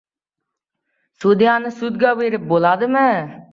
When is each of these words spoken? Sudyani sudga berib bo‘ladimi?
Sudyani 1.25 1.73
sudga 1.77 2.17
berib 2.25 2.51
bo‘ladimi? 2.55 3.07